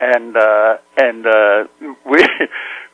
and 0.00 0.36
uh, 0.36 0.76
and 0.96 1.26
uh, 1.26 1.64
we 2.10 2.24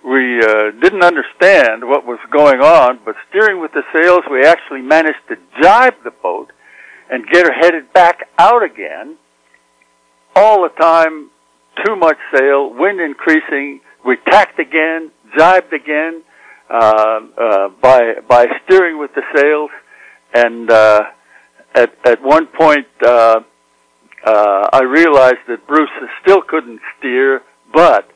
we 0.05 0.41
uh, 0.41 0.71
didn't 0.81 1.03
understand 1.03 1.87
what 1.87 2.07
was 2.07 2.19
going 2.31 2.61
on. 2.61 3.01
But 3.05 3.17
steering 3.29 3.61
with 3.61 3.73
the 3.73 3.83
sails, 3.95 4.23
we 4.31 4.45
actually 4.45 4.83
managed 4.83 5.21
to 5.29 5.37
jibe 5.61 5.95
the 6.05 6.11
boat 6.11 6.53
and 7.11 7.27
get 7.27 7.47
her 7.47 7.53
headed 7.53 7.93
back 7.93 8.29
out 8.39 8.63
again. 8.63 9.17
All 10.35 10.63
the 10.63 10.71
time, 10.81 11.31
too 11.85 11.95
much 11.97 12.17
sail, 12.35 12.73
wind 12.73 13.01
increasing. 13.01 13.81
We 14.05 14.17
tacked 14.27 14.59
again, 14.59 15.11
jibed 15.37 15.73
again 15.73 16.23
uh, 16.71 17.21
uh, 17.37 17.69
by 17.81 18.15
by 18.29 18.47
steering 18.65 18.99
with 18.99 19.11
the 19.15 19.23
sails, 19.37 19.71
and 20.35 20.71
uh, 20.71 21.01
at 21.75 21.95
at 22.05 22.23
one 22.23 22.47
point. 22.47 22.87
Uh, 23.05 23.41
uh, 24.25 24.69
I 24.73 24.83
realized 24.83 25.45
that 25.49 25.67
Bruce 25.67 25.91
still 26.23 26.43
couldn't 26.43 26.81
steer, 26.99 27.43
but 27.73 28.09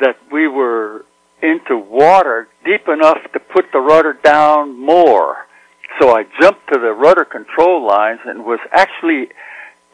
that 0.00 0.16
we 0.32 0.48
were 0.48 1.04
into 1.42 1.76
water 1.76 2.48
deep 2.64 2.88
enough 2.88 3.18
to 3.32 3.40
put 3.40 3.66
the 3.72 3.78
rudder 3.78 4.18
down 4.24 4.78
more. 4.78 5.46
So 6.00 6.16
I 6.16 6.24
jumped 6.40 6.72
to 6.72 6.78
the 6.80 6.92
rudder 6.92 7.24
control 7.24 7.86
lines 7.86 8.20
and 8.24 8.44
was 8.44 8.58
actually 8.72 9.28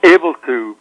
able 0.05 0.34
to 0.47 0.77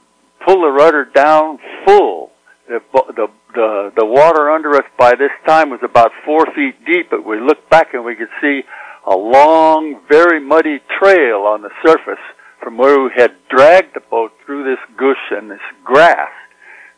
pull 0.45 0.61
the 0.61 0.69
rudder 0.69 1.05
down 1.05 1.59
full. 1.85 2.31
The, 2.67 2.79
the, 2.93 3.27
the, 3.55 3.91
the 3.97 4.05
water 4.05 4.51
under 4.51 4.75
us 4.75 4.85
by 4.97 5.15
this 5.15 5.31
time 5.47 5.71
was 5.71 5.79
about 5.83 6.11
four 6.23 6.45
feet 6.53 6.85
deep, 6.85 7.09
but 7.09 7.25
we 7.25 7.39
looked 7.39 7.69
back 7.69 7.93
and 7.93 8.05
we 8.05 8.15
could 8.15 8.29
see 8.39 8.61
a 9.07 9.15
long, 9.15 9.99
very 10.07 10.39
muddy 10.39 10.79
trail 10.99 11.41
on 11.47 11.63
the 11.63 11.71
surface 11.83 12.21
from 12.61 12.77
where 12.77 12.99
we 13.01 13.09
had 13.15 13.31
dragged 13.49 13.95
the 13.95 14.01
boat 14.01 14.31
through 14.45 14.63
this 14.63 14.79
gush 14.97 15.31
and 15.31 15.49
this 15.49 15.59
grass. 15.83 16.31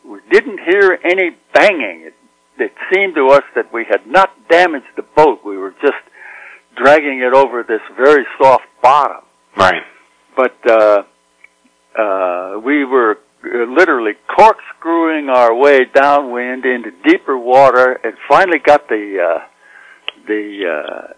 We 0.04 0.18
didn't 0.30 0.58
hear 0.58 0.98
any 1.04 1.36
banging. 1.54 2.06
It, 2.06 2.14
it 2.58 2.72
seemed 2.92 3.14
to 3.14 3.28
us 3.28 3.44
that 3.54 3.72
we 3.72 3.84
had 3.88 4.06
not 4.06 4.30
damaged 4.48 4.86
the 4.96 5.04
boat. 5.16 5.40
We 5.44 5.56
were 5.56 5.74
just 5.80 6.02
dragging 6.76 7.20
it 7.20 7.34
over 7.34 7.62
this 7.62 7.80
very 7.96 8.24
soft 8.40 8.64
bottom. 8.82 9.24
Right. 9.56 9.82
But 10.36 10.56
uh, 10.68 11.02
uh, 11.98 12.58
we 12.64 12.84
were 12.84 13.18
literally 13.42 14.12
corkscrewing 14.34 15.28
our 15.28 15.54
way 15.54 15.80
downwind 15.94 16.64
into 16.64 16.90
deeper 17.04 17.36
water, 17.36 17.98
and 18.04 18.14
finally 18.28 18.58
got 18.58 18.88
the 18.88 19.18
uh, 19.18 19.38
the 20.26 20.62
uh, 20.66 21.12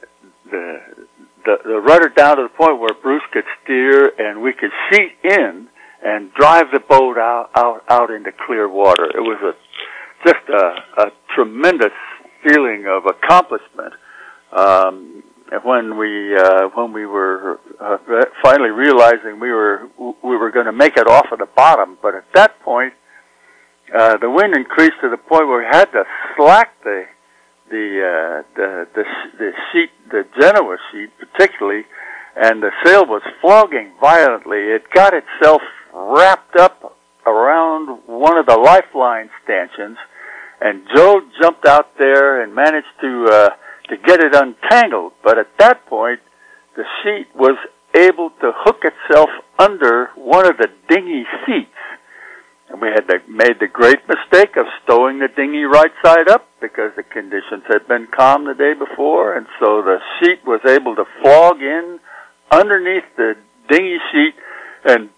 the 0.50 1.03
the, 1.44 1.56
the 1.64 1.80
rudder 1.80 2.08
down 2.08 2.36
to 2.36 2.44
the 2.44 2.48
point 2.48 2.80
where 2.80 2.94
Bruce 3.02 3.22
could 3.32 3.44
steer 3.62 4.12
and 4.18 4.42
we 4.42 4.52
could 4.52 4.70
seat 4.90 5.12
in 5.22 5.68
and 6.04 6.32
drive 6.34 6.66
the 6.72 6.80
boat 6.80 7.16
out 7.18 7.50
out 7.56 7.82
out 7.88 8.10
into 8.10 8.30
clear 8.46 8.68
water. 8.68 9.04
It 9.04 9.20
was 9.20 9.40
a 9.42 9.52
just 10.26 10.48
a, 10.48 11.02
a 11.02 11.12
tremendous 11.34 11.92
feeling 12.42 12.86
of 12.86 13.04
accomplishment 13.06 13.94
um, 14.52 15.22
when 15.62 15.98
we 15.98 16.36
uh, 16.36 16.68
when 16.74 16.92
we 16.92 17.06
were 17.06 17.60
uh, 17.80 17.96
finally 18.42 18.70
realizing 18.70 19.40
we 19.40 19.50
were 19.50 19.88
we 19.98 20.36
were 20.36 20.50
going 20.50 20.66
to 20.66 20.72
make 20.72 20.96
it 20.96 21.06
off 21.06 21.26
of 21.32 21.38
the 21.38 21.48
bottom. 21.56 21.98
But 22.02 22.14
at 22.14 22.24
that 22.34 22.60
point, 22.60 22.92
uh, 23.94 24.16
the 24.18 24.30
wind 24.30 24.56
increased 24.56 25.00
to 25.02 25.10
the 25.10 25.16
point 25.16 25.48
where 25.48 25.58
we 25.58 25.66
had 25.70 25.86
to 25.92 26.04
slack 26.36 26.72
the 26.82 27.04
the 27.70 27.86
uh, 28.00 28.42
the 28.56 28.86
the 28.94 29.04
the 29.38 29.50
sheet, 29.72 29.90
the 30.10 30.24
Genoa 30.40 30.76
sheet 30.90 31.10
particularly, 31.18 31.84
and 32.36 32.62
the 32.62 32.70
sail 32.84 33.06
was 33.06 33.22
flogging 33.40 33.92
violently. 34.00 34.58
It 34.58 34.84
got 34.92 35.12
itself 35.14 35.62
wrapped 35.92 36.56
up 36.56 36.96
around 37.26 38.00
one 38.06 38.36
of 38.36 38.46
the 38.46 38.56
lifeline 38.56 39.30
stanchions, 39.42 39.96
and 40.60 40.82
Joe 40.94 41.20
jumped 41.40 41.66
out 41.66 41.96
there 41.98 42.42
and 42.42 42.54
managed 42.54 42.94
to 43.00 43.26
uh, 43.30 43.48
to 43.88 43.96
get 43.96 44.20
it 44.20 44.34
untangled. 44.34 45.12
But 45.22 45.38
at 45.38 45.48
that 45.58 45.86
point, 45.86 46.20
the 46.76 46.84
sheet 47.02 47.28
was 47.34 47.56
able 47.96 48.30
to 48.40 48.52
hook 48.54 48.82
itself 48.82 49.28
under 49.58 50.10
one 50.16 50.46
of 50.46 50.56
the 50.58 50.68
dinghy 50.88 51.24
seats 51.46 51.70
and 52.74 52.82
we 52.82 52.88
had 52.88 53.06
the, 53.06 53.22
made 53.30 53.60
the 53.60 53.68
great 53.68 54.00
mistake 54.08 54.56
of 54.56 54.66
stowing 54.82 55.20
the 55.20 55.28
dinghy 55.36 55.62
right 55.62 55.92
side 56.04 56.28
up 56.28 56.48
because 56.60 56.90
the 56.96 57.04
conditions 57.04 57.62
had 57.68 57.86
been 57.86 58.08
calm 58.10 58.46
the 58.46 58.54
day 58.54 58.74
before, 58.74 59.36
and 59.36 59.46
so 59.60 59.80
the 59.80 59.98
sheet 60.18 60.44
was 60.44 60.60
able 60.66 60.96
to 60.96 61.04
flog 61.22 61.62
in 61.62 62.00
underneath 62.50 63.04
the 63.16 63.34
dinghy 63.70 63.98
sheet 64.10 64.34
and 64.84 65.08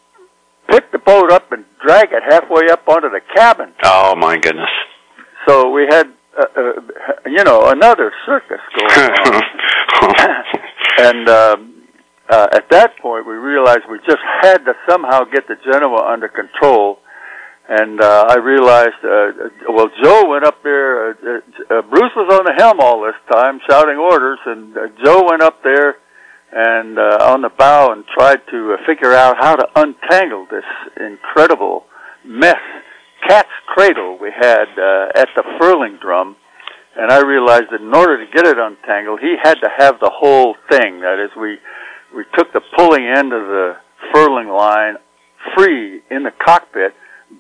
pick 0.69 0.93
the 0.93 0.99
boat 0.99 1.33
up 1.33 1.51
and 1.51 1.65
drag 1.83 2.09
it 2.13 2.23
halfway 2.29 2.69
up 2.71 2.87
onto 2.87 3.09
the 3.09 3.23
cabin. 3.35 3.73
Oh 3.85 4.15
my 4.17 4.37
goodness! 4.37 4.69
So 5.49 5.71
we 5.71 5.87
had, 5.89 6.13
uh, 6.39 6.61
uh, 6.61 6.73
you 7.25 7.43
know, 7.45 7.71
another 7.71 8.13
circus 8.27 8.61
going 8.77 9.11
on, 9.11 9.43
and. 10.99 11.29
Um, 11.29 11.73
uh, 12.29 12.49
at 12.55 12.69
that 12.71 12.99
point, 12.99 13.25
we 13.25 13.35
realized 13.35 13.83
we 13.89 13.99
just 13.99 14.19
had 14.43 14.59
to 14.65 14.73
somehow 14.91 15.23
get 15.33 15.47
the 15.47 15.55
Genoa 15.65 16.11
under 16.13 16.27
control 16.27 16.99
and 17.69 18.01
uh, 18.01 18.27
I 18.29 18.37
realized, 18.39 19.03
uh, 19.03 19.51
well, 19.69 19.91
Joe 20.03 20.29
went 20.29 20.45
up 20.45 20.63
there. 20.63 21.11
Uh, 21.11 21.15
uh, 21.69 21.83
Bruce 21.83 22.15
was 22.15 22.33
on 22.33 22.45
the 22.45 22.55
helm 22.57 22.79
all 22.79 23.03
this 23.03 23.19
time, 23.31 23.59
shouting 23.69 23.97
orders, 23.97 24.39
and 24.47 24.77
uh, 24.77 24.81
Joe 25.05 25.25
went 25.29 25.43
up 25.43 25.63
there 25.65 25.97
and 26.53 26.97
uh, 26.97 27.33
on 27.35 27.43
the 27.43 27.51
bow 27.51 27.93
and 27.93 28.05
tried 28.07 28.39
to 28.53 28.75
uh, 28.75 28.87
figure 28.87 29.13
out 29.13 29.37
how 29.41 29.57
to 29.57 29.67
untangle 29.75 30.47
this 30.49 30.65
incredible 30.97 31.85
mess, 32.25 32.63
cat's 33.27 33.49
cradle 33.67 34.17
we 34.21 34.31
had 34.31 34.67
uh, 34.79 35.09
at 35.17 35.29
the 35.35 35.43
furling 35.59 35.99
drum. 36.01 36.37
And 36.97 37.11
I 37.11 37.21
realized 37.21 37.67
that 37.73 37.81
in 37.81 37.93
order 37.93 38.25
to 38.25 38.33
get 38.33 38.47
it 38.47 38.59
untangled, 38.59 39.21
he 39.21 39.35
had 39.43 39.55
to 39.55 39.69
have 39.77 39.99
the 40.01 40.11
whole 40.15 40.55
thing. 40.71 41.01
That 41.01 41.19
is, 41.23 41.31
we 41.37 41.59
we 42.15 42.23
took 42.39 42.53
the 42.53 42.63
pulling 42.77 43.05
end 43.05 43.33
of 43.33 43.43
the 43.43 43.77
furling 44.15 44.49
line 44.49 44.95
free 45.57 46.01
in 46.11 46.23
the 46.23 46.31
cockpit 46.31 46.95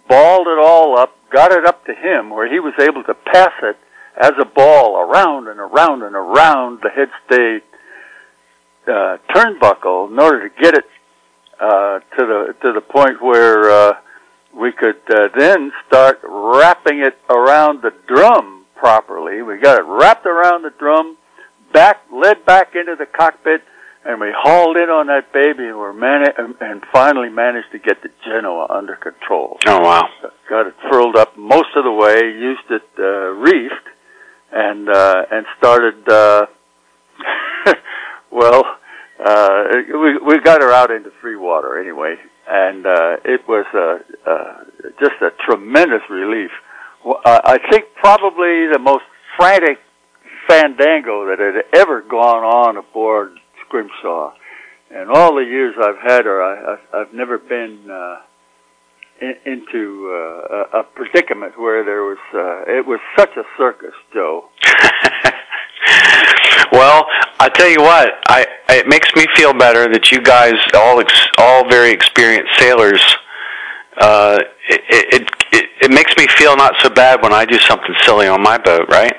balled 0.08 0.46
it 0.46 0.58
all 0.58 0.98
up, 0.98 1.16
got 1.30 1.52
it 1.52 1.64
up 1.66 1.84
to 1.86 1.94
him 1.94 2.30
where 2.30 2.50
he 2.50 2.60
was 2.60 2.74
able 2.80 3.02
to 3.04 3.14
pass 3.14 3.52
it 3.62 3.76
as 4.16 4.32
a 4.40 4.44
ball 4.44 4.96
around 4.96 5.48
and 5.48 5.60
around 5.60 6.02
and 6.02 6.14
around 6.14 6.80
the 6.82 6.88
headstay 6.88 7.60
uh, 8.88 9.18
turnbuckle 9.34 10.10
in 10.10 10.18
order 10.18 10.48
to 10.48 10.62
get 10.62 10.74
it 10.74 10.84
uh, 11.60 11.98
to 12.16 12.26
the 12.26 12.54
to 12.62 12.72
the 12.72 12.80
point 12.80 13.20
where 13.22 13.70
uh, 13.70 13.92
we 14.54 14.72
could 14.72 15.00
uh, 15.10 15.28
then 15.36 15.72
start 15.86 16.20
wrapping 16.22 17.00
it 17.00 17.18
around 17.28 17.82
the 17.82 17.92
drum 18.06 18.64
properly. 18.74 19.42
We 19.42 19.58
got 19.58 19.78
it 19.78 19.84
wrapped 19.84 20.26
around 20.26 20.62
the 20.62 20.72
drum, 20.78 21.16
back 21.72 22.00
led 22.12 22.44
back 22.44 22.74
into 22.74 22.94
the 22.96 23.06
cockpit 23.06 23.62
and 24.06 24.20
we 24.20 24.28
hauled 24.32 24.76
in 24.76 24.88
on 24.88 25.08
that 25.08 25.32
baby 25.32 25.66
and 25.66 25.76
were 25.76 25.92
mani- 25.92 26.32
and 26.60 26.82
finally 26.92 27.28
managed 27.28 27.72
to 27.72 27.78
get 27.78 28.02
the 28.02 28.08
Genoa 28.24 28.66
under 28.70 28.94
control. 28.96 29.58
Oh 29.66 29.80
wow! 29.80 30.08
Got 30.48 30.68
it 30.68 30.74
furled 30.90 31.16
up 31.16 31.36
most 31.36 31.74
of 31.76 31.84
the 31.84 31.92
way, 31.92 32.20
used 32.38 32.70
it 32.70 32.86
uh, 32.98 33.34
reefed, 33.34 33.86
and 34.52 34.88
uh, 34.88 35.22
and 35.30 35.46
started. 35.58 36.08
Uh, 36.08 36.46
well, 38.30 38.64
uh, 39.24 39.62
we 39.92 40.18
we 40.18 40.40
got 40.40 40.62
her 40.62 40.72
out 40.72 40.90
into 40.90 41.10
free 41.20 41.36
water 41.36 41.80
anyway, 41.80 42.14
and 42.48 42.86
uh, 42.86 43.16
it 43.24 43.40
was 43.48 43.66
uh, 43.74 44.30
uh, 44.30 44.64
just 45.00 45.20
a 45.20 45.30
tremendous 45.50 46.02
relief. 46.08 46.50
Well, 47.04 47.20
uh, 47.24 47.40
I 47.44 47.58
think 47.70 47.86
probably 47.96 48.68
the 48.72 48.78
most 48.80 49.04
frantic 49.36 49.78
fandango 50.48 51.26
that 51.26 51.40
had 51.40 51.80
ever 51.80 52.02
gone 52.02 52.44
on 52.44 52.76
aboard 52.76 53.32
Scrimshaw. 53.76 54.32
And 54.90 55.10
all 55.10 55.34
the 55.34 55.42
years 55.42 55.74
I've 55.82 55.98
had 55.98 56.24
her, 56.26 56.42
I, 56.42 56.72
I've, 56.74 56.78
I've 56.94 57.12
never 57.12 57.38
been 57.38 57.90
uh, 57.90 58.18
in, 59.20 59.34
into 59.44 60.08
uh, 60.10 60.68
a, 60.72 60.80
a 60.80 60.84
predicament 60.84 61.58
where 61.58 61.84
there 61.84 62.04
was. 62.04 62.18
Uh, 62.32 62.62
it 62.72 62.86
was 62.86 63.00
such 63.18 63.36
a 63.36 63.42
circus, 63.58 63.94
Joe. 64.12 64.48
well, 66.72 67.04
I 67.40 67.48
tell 67.48 67.68
you 67.68 67.80
what, 67.80 68.12
I 68.28 68.46
it 68.68 68.86
makes 68.86 69.08
me 69.16 69.26
feel 69.34 69.52
better 69.52 69.88
that 69.92 70.12
you 70.12 70.20
guys, 70.20 70.54
all 70.74 71.00
ex, 71.00 71.12
all 71.38 71.68
very 71.68 71.90
experienced 71.90 72.56
sailors, 72.58 73.02
uh, 73.98 74.38
it, 74.68 74.80
it 74.88 75.30
it 75.52 75.64
it 75.82 75.90
makes 75.90 76.16
me 76.16 76.28
feel 76.28 76.56
not 76.56 76.74
so 76.80 76.90
bad 76.90 77.22
when 77.22 77.32
I 77.32 77.44
do 77.44 77.58
something 77.58 77.94
silly 78.02 78.28
on 78.28 78.40
my 78.40 78.56
boat, 78.56 78.88
right? 78.88 79.16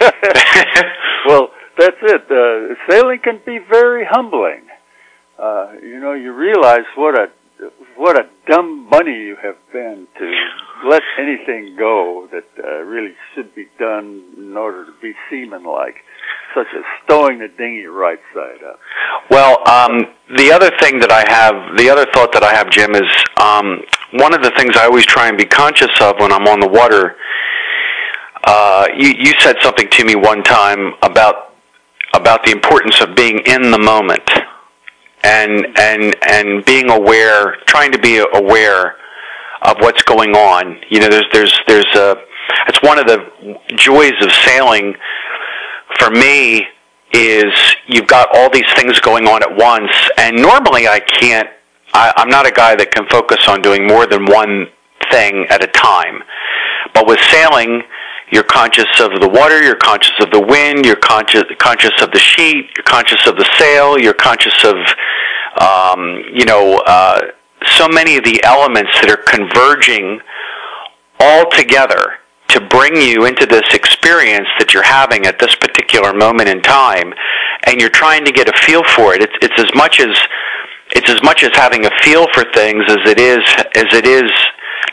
well, 1.26 1.51
that's 1.78 1.96
it. 2.02 2.22
Uh, 2.30 2.74
sailing 2.88 3.20
can 3.22 3.40
be 3.44 3.58
very 3.58 4.04
humbling. 4.08 4.62
Uh, 5.38 5.72
you 5.82 5.98
know, 6.00 6.12
you 6.12 6.32
realize 6.32 6.84
what 6.96 7.18
a 7.18 7.28
what 7.96 8.18
a 8.18 8.28
dumb 8.48 8.88
bunny 8.90 9.12
you 9.12 9.36
have 9.42 9.56
been 9.72 10.06
to 10.18 10.32
let 10.88 11.02
anything 11.18 11.76
go 11.76 12.28
that 12.32 12.44
uh, 12.62 12.82
really 12.82 13.14
should 13.34 13.54
be 13.54 13.66
done 13.78 14.22
in 14.36 14.56
order 14.56 14.84
to 14.84 14.92
be 15.00 15.12
seaman-like, 15.30 15.96
such 16.54 16.66
as 16.76 16.82
stowing 17.04 17.38
the 17.38 17.48
dinghy 17.48 17.86
right 17.86 18.18
side 18.34 18.62
up. 18.68 18.80
Well, 19.30 19.68
um, 19.68 20.06
the 20.36 20.50
other 20.50 20.70
thing 20.80 20.98
that 21.00 21.12
I 21.12 21.24
have, 21.28 21.76
the 21.76 21.88
other 21.88 22.06
thought 22.12 22.32
that 22.32 22.42
I 22.42 22.52
have, 22.52 22.70
Jim, 22.70 22.94
is 22.94 23.08
um, 23.40 23.82
one 24.14 24.34
of 24.34 24.42
the 24.42 24.50
things 24.56 24.76
I 24.76 24.86
always 24.86 25.06
try 25.06 25.28
and 25.28 25.38
be 25.38 25.44
conscious 25.44 25.90
of 26.00 26.16
when 26.18 26.32
I'm 26.32 26.48
on 26.48 26.60
the 26.60 26.68
water. 26.68 27.16
Uh, 28.44 28.88
you 28.96 29.14
you 29.16 29.34
said 29.38 29.56
something 29.62 29.88
to 29.88 30.04
me 30.04 30.16
one 30.16 30.42
time 30.42 30.94
about 31.02 31.51
about 32.14 32.44
the 32.44 32.50
importance 32.50 33.00
of 33.00 33.14
being 33.14 33.38
in 33.46 33.70
the 33.70 33.78
moment 33.78 34.28
and 35.24 35.66
and 35.78 36.16
and 36.22 36.64
being 36.64 36.90
aware, 36.90 37.56
trying 37.66 37.92
to 37.92 37.98
be 37.98 38.24
aware 38.34 38.96
of 39.62 39.76
what's 39.78 40.02
going 40.02 40.34
on. 40.34 40.78
You 40.90 41.00
know, 41.00 41.08
there's 41.08 41.26
there's 41.32 41.60
there's 41.66 41.96
a 41.96 42.16
it's 42.68 42.82
one 42.82 42.98
of 42.98 43.06
the 43.06 43.58
joys 43.76 44.14
of 44.20 44.32
sailing 44.32 44.94
for 45.98 46.10
me 46.10 46.66
is 47.12 47.52
you've 47.86 48.06
got 48.06 48.28
all 48.34 48.50
these 48.50 48.70
things 48.74 48.98
going 49.00 49.28
on 49.28 49.42
at 49.42 49.54
once 49.54 49.92
and 50.16 50.34
normally 50.36 50.88
I 50.88 50.98
can't 50.98 51.48
I, 51.94 52.12
I'm 52.16 52.28
not 52.28 52.46
a 52.46 52.50
guy 52.50 52.74
that 52.74 52.90
can 52.90 53.06
focus 53.08 53.48
on 53.48 53.60
doing 53.60 53.86
more 53.86 54.06
than 54.06 54.24
one 54.24 54.66
thing 55.10 55.46
at 55.50 55.62
a 55.62 55.66
time. 55.68 56.22
But 56.94 57.06
with 57.06 57.20
sailing, 57.30 57.82
you're 58.32 58.42
conscious 58.42 58.88
of 58.98 59.20
the 59.20 59.28
water, 59.28 59.62
you're 59.62 59.76
conscious 59.76 60.14
of 60.20 60.30
the 60.30 60.40
wind, 60.40 60.86
you're 60.86 60.96
conscious 60.96 61.44
conscious 61.58 61.92
of 62.00 62.10
the 62.12 62.18
sheet, 62.18 62.66
you're 62.76 62.84
conscious 62.84 63.26
of 63.26 63.36
the 63.36 63.46
sail, 63.58 63.98
you're 63.98 64.14
conscious 64.14 64.64
of 64.64 64.76
um, 65.60 66.24
you 66.32 66.46
know 66.46 66.82
uh, 66.86 67.20
so 67.76 67.86
many 67.88 68.16
of 68.16 68.24
the 68.24 68.42
elements 68.42 68.90
that 69.02 69.10
are 69.10 69.22
converging 69.22 70.18
all 71.20 71.48
together 71.50 72.18
to 72.48 72.60
bring 72.60 72.96
you 72.96 73.26
into 73.26 73.46
this 73.46 73.68
experience 73.72 74.48
that 74.58 74.74
you're 74.74 74.82
having 74.82 75.26
at 75.26 75.38
this 75.38 75.54
particular 75.54 76.12
moment 76.12 76.48
in 76.48 76.60
time, 76.62 77.12
and 77.66 77.80
you're 77.80 77.90
trying 77.90 78.24
to 78.24 78.32
get 78.32 78.48
a 78.48 78.52
feel 78.64 78.82
for 78.96 79.14
it. 79.14 79.22
It's, 79.22 79.32
it's 79.42 79.60
as 79.60 79.70
much 79.74 80.00
as 80.00 80.16
it's 80.96 81.10
as 81.10 81.22
much 81.22 81.44
as 81.44 81.50
having 81.52 81.84
a 81.84 81.90
feel 82.00 82.26
for 82.32 82.44
things 82.52 82.84
as 82.88 83.04
it 83.04 83.20
is 83.20 83.44
as 83.76 83.92
it 83.92 84.06
is 84.06 84.30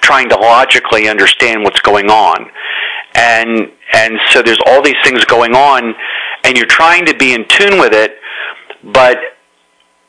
trying 0.01 0.30
to 0.30 0.36
logically 0.36 1.07
understand 1.07 1.63
what's 1.63 1.80
going 1.81 2.09
on. 2.09 2.50
And 3.19 3.71
and 3.94 4.19
so 4.30 4.42
there's 4.42 4.60
all 4.68 4.81
these 4.81 5.00
things 5.04 5.25
going 5.25 5.54
on, 5.54 5.94
and 6.45 6.57
you're 6.57 6.68
trying 6.68 7.06
to 7.06 7.16
be 7.16 7.33
in 7.33 7.45
tune 7.50 7.80
with 7.80 7.94
it, 7.94 8.16
but 8.83 9.18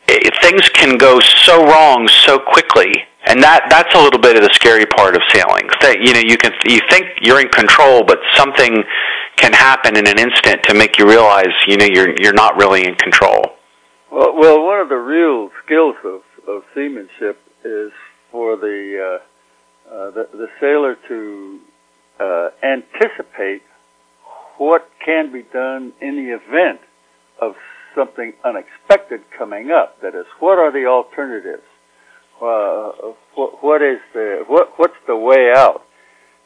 it, 0.07 0.33
things 0.43 0.69
can 0.69 0.97
go 0.97 1.19
so 1.21 1.65
wrong 1.65 2.09
so 2.09 2.39
quickly 2.39 2.93
and 3.27 3.43
that 3.43 3.67
that's 3.69 3.95
a 3.95 3.99
little 3.99 4.19
bit 4.19 4.37
of 4.37 4.43
the 4.43 4.51
scary 4.55 4.87
part 4.87 5.15
of 5.15 5.23
sailing. 5.29 5.69
That 5.81 6.01
you 6.01 6.15
know 6.15 6.21
you 6.25 6.37
can 6.37 6.53
you 6.65 6.81
think 6.89 7.07
you're 7.21 7.41
in 7.41 7.49
control, 7.49 8.03
but 8.05 8.19
something 8.35 8.83
can 9.37 9.53
happen 9.53 9.97
in 9.97 10.07
an 10.07 10.19
instant 10.19 10.63
to 10.65 10.75
make 10.75 10.99
you 10.99 11.09
realize 11.09 11.53
you 11.67 11.77
know 11.77 11.85
you're 11.85 12.15
you're 12.21 12.35
not 12.35 12.57
really 12.57 12.87
in 12.87 12.95
control. 12.95 13.45
Well, 14.11 14.35
well, 14.37 14.65
one 14.65 14.81
of 14.81 14.89
the 14.89 14.97
real 14.97 15.51
skills 15.65 15.97
of 16.05 16.23
of 16.49 16.63
seamanship 16.75 17.41
is 17.65 17.93
for 18.33 18.57
the 18.57 19.21
uh, 19.91 19.95
uh, 19.95 20.11
the, 20.11 20.29
the 20.33 20.49
sailor 20.59 20.97
to 21.09 21.61
uh, 22.21 22.51
anticipate 22.63 23.63
what 24.59 24.89
can 25.05 25.33
be 25.33 25.43
done 25.43 25.93
in 26.01 26.17
the 26.17 26.35
event 26.35 26.81
of 27.41 27.55
something 27.95 28.35
unexpected 28.45 29.21
coming 29.37 29.71
up. 29.71 30.01
That 30.03 30.15
is, 30.15 30.27
what 30.39 30.59
are 30.59 30.71
the 30.71 30.87
alternatives? 30.87 31.63
uh, 32.41 32.93
what, 33.35 33.63
what 33.63 33.83
is 33.83 34.01
the 34.15 34.45
what 34.47 34.73
what's 34.79 34.97
the 35.07 35.17
way 35.17 35.53
out? 35.55 35.83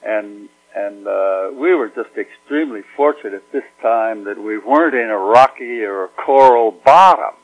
And 0.05 0.49
and 0.75 1.07
uh, 1.07 1.51
we 1.55 1.75
were 1.75 1.89
just 1.89 2.11
extremely 2.19 2.81
fortunate 2.97 3.35
at 3.35 3.53
this 3.53 3.65
time 3.81 4.25
that 4.25 4.43
we 4.43 4.59
weren't 4.59 4.95
in 4.95 5.09
a 5.09 5.17
rocky 5.17 5.83
or 5.83 6.05
a 6.05 6.09
coral 6.09 6.73
bottom. 6.85 7.35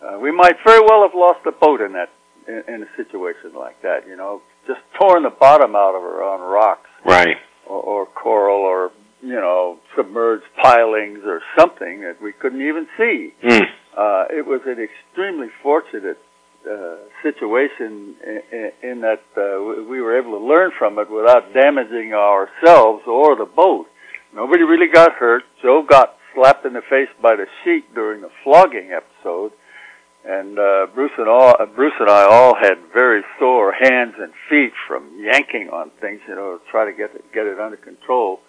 Uh, 0.00 0.18
we 0.18 0.30
might 0.30 0.54
very 0.64 0.80
well 0.80 1.02
have 1.02 1.14
lost 1.14 1.40
the 1.44 1.52
boat 1.52 1.80
in 1.80 1.92
that 1.92 2.10
in, 2.46 2.74
in 2.74 2.82
a 2.82 2.96
situation 2.96 3.58
like 3.58 3.80
that. 3.82 4.06
You 4.06 4.16
know, 4.16 4.40
just 4.66 4.80
torn 4.98 5.24
the 5.24 5.30
bottom 5.30 5.74
out 5.74 5.94
of 5.94 6.02
her 6.02 6.22
on 6.22 6.40
rocks, 6.40 6.88
right, 7.04 7.36
or, 7.70 7.82
or 7.82 8.06
coral, 8.06 8.60
or 8.60 8.90
you 9.22 9.34
know, 9.34 9.78
submerged 9.96 10.44
pilings 10.62 11.20
or 11.24 11.40
something 11.58 12.00
that 12.00 12.16
we 12.22 12.32
couldn't 12.32 12.62
even 12.62 12.86
see. 12.96 13.32
Mm. 13.44 13.62
Uh, 13.96 14.24
it 14.30 14.46
was 14.46 14.60
an 14.66 14.78
extremely 14.80 15.48
fortunate 15.62 16.18
uh, 16.64 16.96
situation 17.22 18.14
in, 18.52 18.70
in 18.82 19.00
that 19.00 19.24
uh, 19.36 19.84
we 19.88 20.00
were 20.00 20.18
able 20.18 20.38
to 20.38 20.44
learn 20.44 20.70
from 20.78 20.98
it 20.98 21.10
without 21.10 21.52
damaging 21.54 22.12
ourselves 22.12 23.02
or 23.06 23.36
the 23.36 23.46
boat. 23.46 23.86
Nobody 24.34 24.62
really 24.62 24.90
got 24.92 25.12
hurt. 25.12 25.42
Joe 25.62 25.84
got 25.88 26.16
slapped 26.34 26.64
in 26.64 26.74
the 26.74 26.82
face 26.88 27.08
by 27.22 27.34
the 27.36 27.46
sheet 27.64 27.92
during 27.94 28.20
the 28.22 28.30
flogging 28.44 28.90
episode, 28.92 29.52
and 30.24 30.58
uh, 30.58 30.86
Bruce 30.94 31.12
and 31.18 31.28
all 31.28 31.54
uh, 31.58 31.66
Bruce 31.66 31.94
and 31.98 32.10
I 32.10 32.24
all 32.24 32.54
had 32.54 32.74
very 32.92 33.22
sore 33.38 33.72
hands 33.72 34.14
and 34.18 34.32
feet 34.48 34.72
from 34.86 35.10
yanking 35.18 35.70
on 35.72 35.90
things, 36.00 36.20
you 36.28 36.34
know, 36.34 36.58
to 36.58 36.70
try 36.70 36.84
to 36.84 36.92
get 36.92 37.14
it, 37.14 37.24
get 37.32 37.46
it 37.46 37.58
under 37.58 37.76
control. 37.76 38.40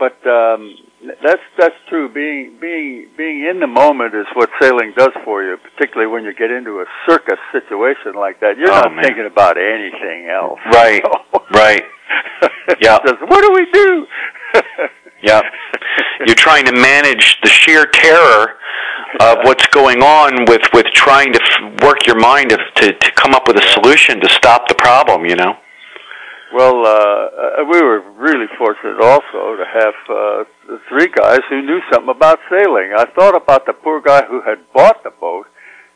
But 0.00 0.18
um, 0.28 0.74
that's 1.22 1.40
that's 1.56 1.74
true. 1.88 2.08
Being 2.12 2.58
being 2.60 3.06
being 3.16 3.46
in 3.48 3.60
the 3.60 3.68
moment 3.68 4.12
is 4.14 4.26
what 4.34 4.50
sailing 4.60 4.92
does 4.96 5.12
for 5.24 5.44
you, 5.44 5.56
particularly 5.56 6.10
when 6.12 6.24
you 6.24 6.34
get 6.34 6.50
into 6.50 6.80
a 6.80 6.84
circus 7.08 7.38
situation 7.52 8.14
like 8.18 8.40
that. 8.40 8.58
You're 8.58 8.70
Oh, 8.72 8.80
not 8.82 8.92
man. 8.94 9.04
thinking 9.04 9.26
about 9.26 9.56
anything 9.56 10.28
else. 10.28 10.58
Right, 10.72 11.02
right. 11.52 11.82
Yeah. 12.80 12.98
Just, 13.06 13.20
what 13.22 13.40
do 13.42 13.52
we 13.54 13.70
do? 13.72 14.06
Yeah. 15.20 15.40
You're 16.26 16.36
trying 16.36 16.64
to 16.66 16.72
manage 16.72 17.38
the 17.42 17.48
sheer 17.48 17.86
terror 17.86 18.54
of 19.20 19.38
what's 19.44 19.66
going 19.68 20.02
on 20.02 20.44
with 20.46 20.62
with 20.72 20.86
trying 20.94 21.32
to 21.32 21.40
f- 21.40 21.82
work 21.82 22.06
your 22.06 22.18
mind 22.18 22.50
to, 22.50 22.58
to 22.76 22.92
to 22.92 23.12
come 23.12 23.34
up 23.34 23.48
with 23.48 23.56
a 23.56 23.66
solution 23.72 24.20
to 24.20 24.28
stop 24.28 24.68
the 24.68 24.74
problem. 24.74 25.24
You 25.24 25.36
know. 25.36 25.56
Well, 26.52 26.86
uh, 26.86 27.60
uh, 27.60 27.64
we 27.70 27.82
were 27.82 28.00
really 28.16 28.46
fortunate 28.56 29.00
also 29.02 29.56
to 29.56 29.64
have 29.68 29.94
uh, 30.08 30.78
three 30.88 31.08
guys 31.08 31.40
who 31.50 31.60
knew 31.60 31.80
something 31.92 32.08
about 32.08 32.38
sailing. 32.48 32.94
I 32.96 33.04
thought 33.04 33.36
about 33.36 33.66
the 33.66 33.74
poor 33.74 34.00
guy 34.00 34.24
who 34.24 34.40
had 34.40 34.58
bought 34.72 35.04
the 35.04 35.10
boat. 35.10 35.46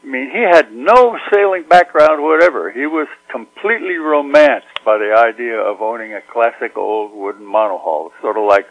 I 0.03 0.07
mean, 0.07 0.31
he 0.31 0.43
had 0.43 0.73
no 0.73 1.17
sailing 1.33 1.65
background 1.69 2.23
whatever. 2.23 2.71
He 2.71 2.87
was 2.87 3.07
completely 3.31 3.97
romanced 3.97 4.85
by 4.85 4.99
the 4.99 5.15
idea 5.17 5.57
of 5.57 5.81
owning 5.81 6.13
a 6.13 6.21
classic 6.21 6.77
old 6.77 7.13
wooden 7.15 7.47
monohull, 7.47 8.11
sort 8.21 8.37
of 8.37 8.45
like 8.47 8.67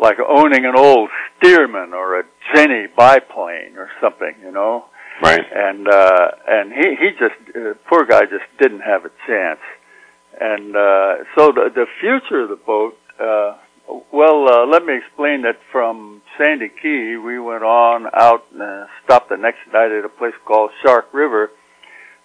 like 0.00 0.16
owning 0.26 0.64
an 0.64 0.74
old 0.76 1.10
Stearman 1.38 1.92
or 1.92 2.20
a 2.20 2.24
Jenny 2.54 2.86
biplane 2.96 3.76
or 3.76 3.90
something, 4.00 4.34
you 4.42 4.50
know? 4.50 4.86
Right. 5.22 5.44
and 5.54 5.86
uh 5.86 6.28
and 6.48 6.72
he 6.72 6.96
he 6.96 7.10
just 7.10 7.36
uh, 7.54 7.74
poor 7.90 8.06
guy 8.06 8.22
just 8.22 8.48
didn't 8.58 8.80
have 8.80 9.04
a 9.04 9.10
chance. 9.26 9.60
And 10.40 10.74
uh 10.74 11.24
so 11.36 11.52
the 11.52 11.68
the 11.74 11.84
future 12.00 12.40
of 12.44 12.48
the 12.48 12.56
boat 12.56 12.96
uh 13.20 13.58
well 14.12 14.48
uh, 14.48 14.66
let 14.66 14.82
me 14.84 14.96
explain 14.96 15.42
that 15.42 15.58
from 15.70 16.22
Sandy 16.38 16.70
Key 16.70 17.16
we 17.18 17.38
went 17.38 17.64
on 17.64 18.06
out 18.14 18.44
and 18.52 18.62
uh, 18.62 18.86
stopped 19.04 19.28
the 19.28 19.36
next 19.36 19.60
night 19.74 19.92
at 19.92 20.06
a 20.06 20.08
place 20.08 20.34
called 20.46 20.70
Shark 20.82 21.12
River. 21.12 21.50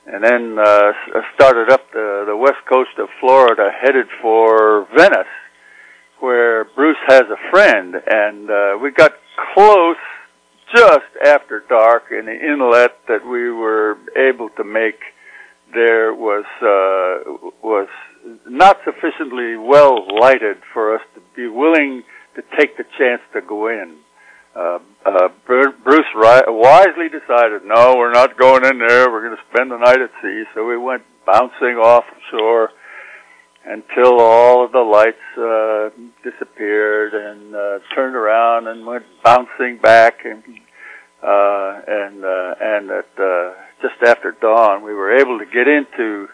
And 0.08 0.24
then 0.24 0.58
uh 0.58 0.94
started 1.36 1.70
up 1.70 1.92
the 1.92 2.24
the 2.28 2.38
west 2.38 2.64
coast 2.72 2.96
of 2.98 3.10
Florida 3.20 3.72
headed 3.82 4.08
for 4.22 4.88
Venice 4.96 5.36
where 6.20 6.66
Bruce 6.76 6.98
has 7.08 7.24
a 7.24 7.52
friend 7.52 7.96
and 7.96 8.50
uh 8.50 8.78
we 8.82 8.92
got 8.92 9.14
close 9.54 9.98
just 10.76 11.12
after 11.24 11.64
dark 11.70 12.06
and 12.12 12.28
the 12.28 12.34
inlet 12.34 12.98
that 13.08 13.26
we 13.26 13.52
were 13.52 13.98
able 14.18 14.50
to 14.58 14.64
make 14.64 15.00
there 15.74 16.14
was 16.14 16.46
uh, 16.62 17.50
was 17.62 17.88
not 18.48 18.78
sufficiently 18.84 19.58
well 19.58 20.08
lighted 20.20 20.58
for 20.74 20.96
us 20.96 21.02
to 21.14 21.22
be 21.36 21.48
willing 21.48 22.04
to 22.36 22.42
take 22.58 22.78
the 22.78 22.86
chance 22.98 23.22
to 23.34 23.42
go 23.42 23.68
in. 23.68 23.98
Uh, 24.56 24.80
uh, 25.06 25.30
Bru- 25.46 25.76
Bruce 25.84 26.06
wisely 26.16 27.10
decided, 27.10 27.64
no, 27.66 27.96
we're 27.98 28.12
not 28.12 28.40
going 28.40 28.66
in 28.66 28.80
there. 28.80 29.12
We're 29.12 29.26
going 29.28 29.36
to 29.36 29.44
spend 29.54 29.70
the 29.70 29.78
night 29.78 30.00
at 30.00 30.10
sea. 30.22 30.44
So 30.54 30.66
we 30.66 30.78
went 30.78 31.04
bouncing 31.26 31.76
off 31.76 32.06
shore 32.32 32.70
until 33.96 34.20
all 34.20 34.66
of 34.66 34.72
the 34.72 34.80
lights 34.80 35.18
uh, 35.38 35.90
disappeared 36.24 37.14
and 37.14 37.56
uh, 37.56 37.80
turned 37.94 38.16
around 38.16 38.68
and 38.68 38.86
went 38.86 39.06
bouncing 39.24 39.78
back 39.82 40.26
and 40.26 40.44
uh, 41.24 41.82
and 41.88 42.24
uh, 42.24 42.56
and 42.62 42.92
at 42.92 43.08
uh, 43.18 43.54
just 43.82 43.96
after 44.06 44.36
dawn 44.42 44.84
we 44.84 44.94
were 44.94 45.16
able 45.18 45.40
to 45.40 45.46
get 45.46 45.68
into 45.68 46.28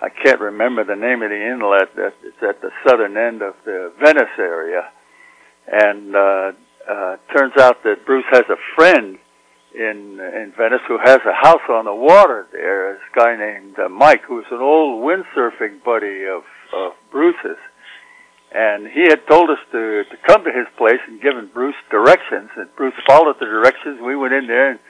I 0.00 0.08
can't 0.10 0.40
remember 0.40 0.84
the 0.84 0.96
name 0.96 1.22
of 1.22 1.30
the 1.30 1.52
inlet 1.52 1.94
that 1.96 2.14
it's 2.22 2.42
at 2.42 2.60
the 2.60 2.70
southern 2.86 3.16
end 3.16 3.42
of 3.42 3.54
the 3.64 3.92
Venice 4.02 4.38
area 4.38 4.88
and 5.66 6.14
uh, 6.14 6.52
uh, 6.88 7.16
turns 7.36 7.54
out 7.58 7.82
that 7.84 8.06
Bruce 8.06 8.24
has 8.30 8.44
a 8.48 8.56
friend 8.76 9.18
in 9.74 10.20
in 10.20 10.52
Venice 10.56 10.82
who 10.86 10.98
has 11.02 11.20
a 11.26 11.34
house 11.34 11.66
on 11.70 11.86
the 11.86 11.94
water 11.94 12.46
there. 12.52 12.94
This 12.94 13.02
guy 13.16 13.36
named 13.36 13.78
uh, 13.78 13.88
Mike, 13.88 14.22
who's 14.26 14.46
an 14.50 14.60
old 14.60 15.02
windsurfing 15.02 15.82
buddy 15.84 16.24
of 16.26 16.42
of 16.72 16.92
Bruce's, 17.10 17.58
and 18.52 18.86
he 18.88 19.02
had 19.08 19.26
told 19.28 19.50
us 19.50 19.58
to 19.72 20.04
to 20.04 20.16
come 20.26 20.44
to 20.44 20.52
his 20.52 20.66
place 20.76 21.00
and 21.06 21.20
given 21.20 21.50
Bruce 21.52 21.78
directions. 21.90 22.50
And 22.56 22.68
Bruce 22.76 22.94
followed 23.06 23.36
the 23.40 23.46
directions. 23.46 24.00
We 24.00 24.16
went 24.16 24.32
in 24.34 24.46
there 24.46 24.70
and 24.70 24.80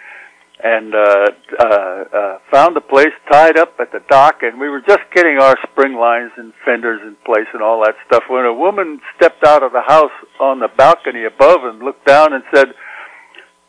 and 0.62 0.92
uh, 0.92 1.30
uh, 1.60 1.64
uh, 1.64 2.38
found 2.50 2.74
the 2.74 2.80
place 2.80 3.14
tied 3.30 3.56
up 3.56 3.78
at 3.78 3.92
the 3.92 4.00
dock, 4.10 4.42
and 4.42 4.58
we 4.58 4.68
were 4.68 4.80
just 4.80 5.02
getting 5.14 5.38
our 5.38 5.56
spring 5.70 5.94
lines 5.94 6.32
and 6.36 6.52
fenders 6.64 7.00
in 7.02 7.16
place 7.24 7.46
and 7.52 7.62
all 7.62 7.84
that 7.84 7.94
stuff 8.06 8.24
when 8.28 8.44
a 8.44 8.52
woman 8.52 9.00
stepped 9.16 9.44
out 9.46 9.62
of 9.62 9.70
the 9.72 9.82
house 9.82 10.10
on 10.40 10.58
the 10.58 10.68
balcony 10.76 11.24
above 11.24 11.62
and 11.62 11.78
looked 11.80 12.04
down 12.06 12.32
and 12.32 12.42
said, 12.52 12.68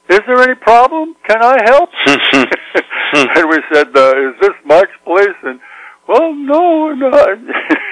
"Is 0.10 0.22
there 0.26 0.42
any 0.42 0.56
problem? 0.56 1.16
Can 1.28 1.38
I 1.42 1.58
help?" 1.66 1.90
and 3.14 3.50
we 3.50 3.60
said, 3.72 3.96
uh, 3.96 4.30
"Is 4.30 4.36
this 4.42 4.58
Mike's 4.66 4.92
place?" 5.06 5.38
And 5.44 5.60
well, 6.08 6.34
no, 6.34 6.94
no. 6.94 7.10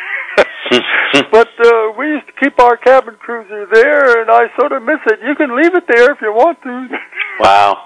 but 1.31 1.47
uh, 1.47 1.91
we 1.97 2.07
used 2.07 2.27
to 2.27 2.33
keep 2.39 2.59
our 2.59 2.77
cabin 2.77 3.15
cruiser 3.19 3.67
there, 3.71 4.21
and 4.21 4.29
I 4.29 4.47
sort 4.59 4.71
of 4.71 4.83
miss 4.83 4.99
it. 5.07 5.19
You 5.25 5.35
can 5.35 5.55
leave 5.55 5.73
it 5.75 5.85
there 5.87 6.11
if 6.11 6.21
you 6.21 6.33
want 6.33 6.61
to. 6.63 6.87
Wow. 7.39 7.85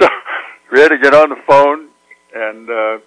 so 0.00 0.08
we 0.72 0.80
had 0.80 0.88
to 0.88 0.98
get 0.98 1.14
on 1.14 1.28
the 1.28 1.36
phone 1.46 1.88
and 2.34 2.68
uh, 2.68 2.98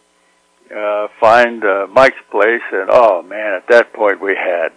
uh, 0.74 1.08
find 1.20 1.66
uh, 1.66 1.88
Mike's 1.92 2.16
place, 2.32 2.62
and 2.72 2.90
oh 2.90 3.22
man, 3.22 3.56
at 3.56 3.68
that 3.68 3.92
point 3.94 4.22
we 4.22 4.34
had 4.34 4.70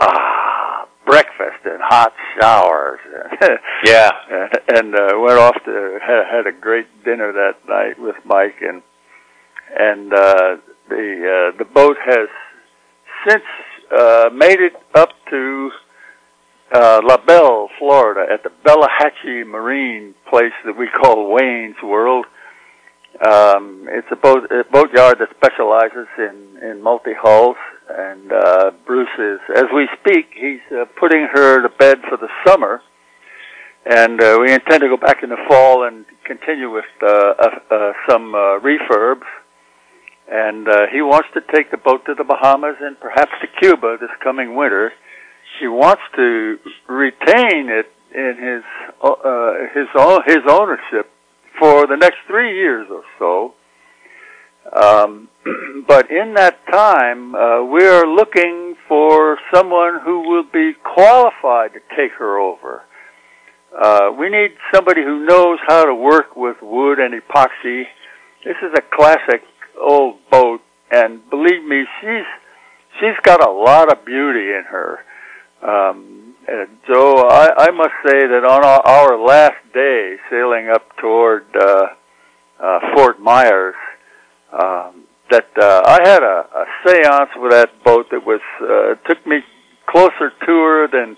ah 0.00 0.86
breakfast 1.04 1.64
and 1.64 1.80
hot 1.82 2.12
showers. 2.40 3.00
yeah. 3.84 4.10
And 4.68 4.94
uh, 4.94 5.18
went 5.18 5.38
off 5.38 5.56
to 5.64 5.98
had, 6.00 6.36
had 6.36 6.46
a 6.46 6.52
great 6.52 6.86
dinner 7.04 7.32
that 7.32 7.68
night 7.68 7.98
with 7.98 8.16
Mike, 8.24 8.56
and 8.60 8.82
and 9.76 10.12
uh, 10.12 10.56
the 10.88 11.52
uh, 11.52 11.58
the 11.58 11.64
boat 11.64 11.96
has 12.04 12.28
since 13.28 13.44
uh, 13.96 14.30
made 14.32 14.60
it 14.60 14.72
up 14.94 15.10
to 15.30 15.70
uh, 16.74 17.00
La 17.04 17.18
Belle, 17.18 17.68
Florida, 17.78 18.32
at 18.32 18.42
the 18.42 18.50
Bellahatchie 18.64 19.46
Marine 19.46 20.14
place 20.30 20.52
that 20.64 20.76
we 20.76 20.88
call 20.88 21.32
Wayne's 21.32 21.76
World. 21.82 22.26
Um, 23.24 23.88
it's 23.90 24.08
a 24.10 24.16
boat 24.16 24.50
a 24.50 24.64
boatyard 24.72 25.18
that 25.20 25.28
specializes 25.36 26.08
in 26.16 26.58
in 26.62 26.82
multi 26.82 27.12
hulls, 27.12 27.56
and 27.90 28.32
uh, 28.32 28.70
Bruce 28.86 29.12
is, 29.18 29.38
as 29.54 29.64
we 29.74 29.86
speak, 30.00 30.30
he's 30.34 30.64
uh, 30.72 30.86
putting 30.98 31.28
her 31.30 31.60
to 31.62 31.68
bed 31.68 31.98
for 32.08 32.16
the 32.16 32.28
summer, 32.46 32.80
and 33.84 34.22
uh, 34.22 34.38
we 34.40 34.52
intend 34.52 34.80
to 34.80 34.88
go 34.88 34.96
back 34.96 35.22
in 35.22 35.28
the 35.28 35.36
fall 35.46 35.86
and 35.86 36.06
continue 36.24 36.70
with 36.70 36.86
uh, 37.02 37.08
uh, 37.08 37.48
uh, 37.70 37.92
some 38.08 38.34
uh, 38.34 38.58
refurbs. 38.60 39.28
And 40.32 40.66
uh, 40.66 40.86
he 40.90 41.02
wants 41.02 41.28
to 41.34 41.42
take 41.54 41.70
the 41.70 41.76
boat 41.76 42.06
to 42.06 42.14
the 42.14 42.24
Bahamas 42.24 42.76
and 42.80 42.98
perhaps 42.98 43.32
to 43.42 43.48
Cuba 43.60 43.98
this 44.00 44.08
coming 44.24 44.56
winter. 44.56 44.90
He 45.60 45.68
wants 45.68 46.00
to 46.16 46.56
retain 46.88 47.68
it 47.68 47.92
in 48.14 48.36
his 48.40 48.64
uh, 49.02 49.52
his 49.74 49.88
own, 49.94 50.22
his 50.26 50.40
ownership 50.48 51.10
for 51.58 51.86
the 51.86 51.96
next 52.00 52.16
three 52.26 52.56
years 52.56 52.88
or 52.90 53.02
so. 53.18 53.54
Um, 54.74 55.28
but 55.86 56.10
in 56.10 56.32
that 56.34 56.64
time, 56.70 57.34
uh, 57.34 57.64
we 57.64 57.84
are 57.84 58.06
looking 58.06 58.76
for 58.88 59.36
someone 59.52 60.00
who 60.02 60.20
will 60.30 60.46
be 60.50 60.72
qualified 60.82 61.74
to 61.74 61.80
take 61.94 62.12
her 62.18 62.38
over. 62.38 62.84
Uh, 63.70 64.12
we 64.18 64.30
need 64.30 64.56
somebody 64.74 65.02
who 65.02 65.26
knows 65.26 65.58
how 65.68 65.84
to 65.84 65.94
work 65.94 66.36
with 66.36 66.56
wood 66.62 66.98
and 66.98 67.12
epoxy. 67.12 67.82
This 68.46 68.56
is 68.62 68.72
a 68.74 68.96
classic 68.96 69.42
old 69.82 70.16
boat, 70.30 70.60
and 70.90 71.28
believe 71.30 71.64
me, 71.64 71.84
she's 72.00 72.26
she's 73.00 73.16
got 73.22 73.46
a 73.46 73.50
lot 73.50 73.92
of 73.92 74.04
beauty 74.04 74.48
in 74.48 74.64
her. 74.70 75.00
Um, 75.62 76.34
and 76.48 76.68
Joe, 76.86 77.28
I, 77.28 77.50
I 77.56 77.70
must 77.70 77.94
say 78.04 78.26
that 78.26 78.44
on 78.44 78.64
our, 78.64 78.80
our 78.84 79.24
last 79.24 79.62
day 79.72 80.16
sailing 80.28 80.68
up 80.74 80.96
toward 80.96 81.44
uh, 81.56 81.86
uh, 82.60 82.78
Fort 82.94 83.20
Myers, 83.20 83.76
um, 84.52 85.04
that 85.30 85.46
uh, 85.56 85.82
I 85.86 85.98
had 86.02 86.22
a, 86.22 86.46
a 86.54 86.64
séance 86.84 87.40
with 87.40 87.52
that 87.52 87.70
boat 87.84 88.06
that 88.10 88.26
was 88.26 88.40
uh, 88.60 88.94
took 89.08 89.24
me 89.26 89.38
closer 89.88 90.30
to 90.30 90.52
her 90.52 90.88
than 90.88 91.16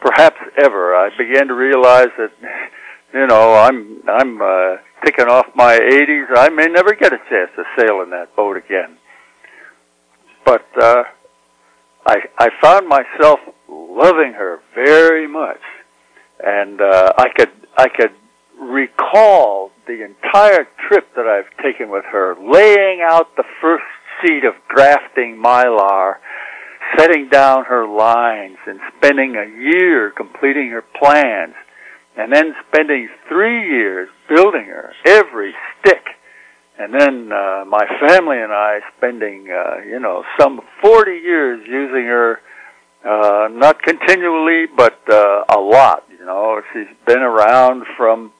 perhaps 0.00 0.38
ever. 0.62 0.94
I 0.94 1.10
began 1.16 1.48
to 1.48 1.54
realize 1.54 2.08
that, 2.18 2.30
you 3.14 3.26
know, 3.26 3.54
I'm 3.54 4.00
I'm 4.08 4.40
uh, 4.40 4.76
ticking 5.04 5.28
off 5.28 5.46
my 5.54 5.78
80s. 5.78 6.26
I 6.36 6.48
may 6.48 6.66
never 6.66 6.94
get 6.94 7.12
a 7.12 7.18
chance 7.28 7.50
to 7.56 7.64
sail 7.78 8.02
in 8.02 8.10
that 8.10 8.34
boat 8.36 8.56
again. 8.56 8.96
But 10.44 10.66
uh, 10.80 11.04
I 12.06 12.16
I 12.38 12.48
found 12.60 12.88
myself 12.88 13.38
loving 13.68 14.32
her 14.32 14.60
very 14.74 15.28
much, 15.28 15.60
and 16.44 16.80
uh, 16.80 17.12
I 17.16 17.28
could 17.36 17.50
I 17.76 17.88
could 17.88 18.12
recall 18.60 19.70
the 19.86 20.04
entire 20.04 20.66
trip 20.88 21.08
that 21.16 21.26
I've 21.26 21.50
taken 21.62 21.90
with 21.90 22.04
her, 22.10 22.34
laying 22.40 23.04
out 23.08 23.36
the 23.36 23.44
first 23.60 23.84
sheet 24.20 24.44
of 24.44 24.54
drafting 24.68 25.40
mylar, 25.42 26.16
setting 26.96 27.28
down 27.28 27.64
her 27.64 27.86
lines, 27.86 28.58
and 28.66 28.80
spending 28.96 29.36
a 29.36 29.46
year 29.46 30.10
completing 30.10 30.70
her 30.70 30.82
plans, 30.82 31.54
and 32.16 32.32
then 32.32 32.54
spending 32.68 33.08
three 33.28 33.68
years 33.68 34.08
building 34.28 34.64
her 34.64 34.92
every 35.06 35.54
stick. 35.80 36.04
And 36.78 36.92
then 36.94 37.30
uh, 37.32 37.64
my 37.66 37.86
family 38.00 38.38
and 38.38 38.52
I 38.52 38.80
spending, 38.96 39.48
uh, 39.50 39.82
you 39.86 40.00
know, 40.00 40.24
some 40.40 40.60
40 40.82 41.10
years 41.12 41.60
using 41.66 42.06
her 42.06 42.40
uh, 43.04 43.48
not 43.50 43.82
continually, 43.82 44.66
but 44.76 44.98
uh, 45.10 45.44
a 45.48 45.58
lot. 45.58 46.04
You 46.18 46.24
know, 46.24 46.62
she's 46.72 46.86
been 47.06 47.22
around 47.22 47.84
from 47.96 48.32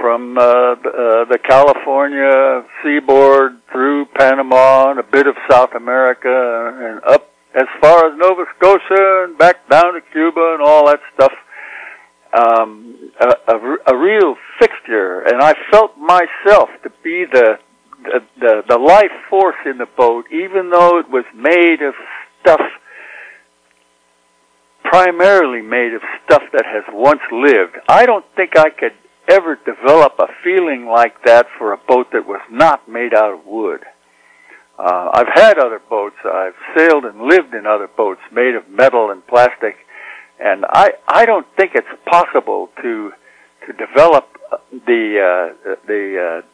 from 0.00 0.38
uh, 0.38 0.42
uh, 0.42 0.76
the 1.26 1.38
California 1.42 2.62
seaboard 2.82 3.58
through 3.72 4.06
Panama 4.16 4.92
and 4.92 5.00
a 5.00 5.02
bit 5.02 5.26
of 5.26 5.34
South 5.50 5.70
America 5.74 6.28
and 6.28 7.02
up 7.04 7.28
as 7.54 7.66
far 7.80 8.06
as 8.06 8.16
Nova 8.16 8.44
Scotia 8.56 9.24
and 9.24 9.36
back 9.36 9.68
down 9.68 9.94
to 9.94 10.00
Cuba 10.12 10.54
and 10.54 10.62
all 10.62 10.86
that 10.86 11.00
stuff. 11.14 11.32
Um, 12.36 13.12
a, 13.20 13.52
a, 13.52 13.76
a 13.94 13.96
real 13.96 14.36
fixture, 14.58 15.20
and 15.20 15.40
I 15.40 15.54
felt 15.70 15.96
myself 15.96 16.68
to 16.82 16.90
be 17.02 17.24
the, 17.32 17.58
the 18.02 18.20
the 18.38 18.62
the 18.68 18.78
life 18.78 19.16
force 19.30 19.56
in 19.64 19.78
the 19.78 19.88
boat, 19.96 20.26
even 20.30 20.70
though 20.70 20.98
it 20.98 21.08
was 21.08 21.24
made 21.34 21.80
of 21.80 21.94
stuff 22.42 22.60
primarily 24.84 25.62
made 25.62 25.94
of 25.94 26.02
stuff 26.24 26.42
that 26.52 26.64
has 26.66 26.84
once 26.92 27.20
lived. 27.32 27.76
I 27.88 28.06
don't 28.06 28.24
think 28.36 28.56
I 28.56 28.70
could 28.70 28.92
ever 29.28 29.56
develop 29.56 30.14
a 30.18 30.28
feeling 30.42 30.86
like 30.86 31.24
that 31.24 31.46
for 31.58 31.72
a 31.72 31.76
boat 31.76 32.08
that 32.12 32.26
was 32.26 32.40
not 32.50 32.88
made 32.88 33.14
out 33.14 33.34
of 33.34 33.46
wood. 33.46 33.84
Uh, 34.78 35.10
I've 35.12 35.32
had 35.34 35.58
other 35.58 35.80
boats. 35.90 36.16
I've 36.24 36.54
sailed 36.76 37.04
and 37.04 37.22
lived 37.22 37.52
in 37.52 37.66
other 37.66 37.88
boats 37.88 38.20
made 38.32 38.54
of 38.54 38.68
metal 38.70 39.10
and 39.10 39.26
plastic, 39.26 39.76
and 40.40 40.64
I 40.68 40.92
I 41.06 41.26
don't 41.26 41.46
think 41.56 41.72
it's 41.74 41.88
possible 42.06 42.70
to 42.82 43.12
to 43.66 43.72
develop 43.72 44.26
the 44.70 45.52
uh, 45.64 45.74
the 45.86 46.42
uh, 46.42 46.46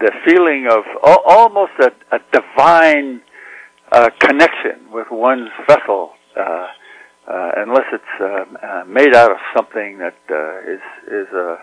the 0.00 0.12
feeling 0.24 0.66
of 0.70 0.84
almost 1.02 1.72
a, 1.80 1.92
a 2.14 2.20
divine 2.32 3.20
uh, 3.92 4.10
connection 4.18 4.90
with 4.92 5.10
one's 5.10 5.50
vessel. 5.66 6.12
Uh, 6.36 6.66
uh, 7.26 7.52
unless 7.56 7.86
it's 7.92 8.04
uh, 8.20 8.44
uh, 8.66 8.84
made 8.84 9.14
out 9.14 9.30
of 9.30 9.38
something 9.56 9.98
that 9.98 10.16
uh, 10.30 10.58
is 10.70 10.80
is 11.06 11.32
a 11.32 11.58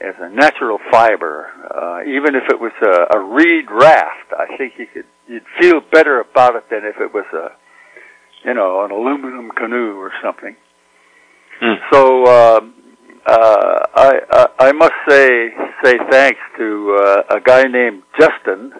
is 0.00 0.14
a 0.18 0.28
natural 0.30 0.78
fiber. 0.90 1.48
Uh, 1.70 2.00
even 2.08 2.34
if 2.34 2.42
it 2.50 2.58
was 2.58 2.72
a, 2.82 3.16
a 3.16 3.20
reed 3.22 3.70
raft, 3.70 4.32
I 4.36 4.56
think 4.56 4.74
you 4.78 4.86
could 4.86 5.06
you'd 5.28 5.44
feel 5.60 5.80
better 5.92 6.20
about 6.20 6.56
it 6.56 6.68
than 6.70 6.84
if 6.84 6.96
it 7.00 7.14
was 7.14 7.26
a 7.32 7.52
you 8.44 8.54
know 8.54 8.84
an 8.84 8.90
aluminum 8.90 9.50
canoe 9.50 9.96
or 9.96 10.12
something. 10.22 10.56
Hmm. 11.60 11.74
So 11.92 12.24
uh, 12.24 12.60
uh, 13.26 13.78
I, 13.94 14.12
I 14.30 14.46
I 14.58 14.72
must 14.72 14.94
say 15.08 15.50
say 15.82 15.98
thanks 16.10 16.40
to 16.58 16.98
uh, 17.00 17.36
a 17.36 17.40
guy 17.40 17.64
named 17.64 18.02
Justin 18.18 18.72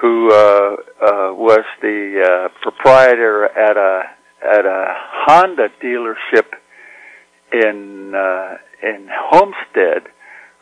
who 0.00 0.30
uh, 0.32 0.34
uh, 0.34 1.32
was 1.32 1.64
the 1.80 2.22
uh, 2.22 2.48
proprietor 2.60 3.44
at 3.44 3.76
a 3.76 4.02
at 4.42 4.66
a 4.66 4.94
Honda 5.26 5.68
dealership 5.82 6.50
in 7.52 8.12
uh, 8.14 8.56
in 8.82 9.08
Homestead, 9.10 10.10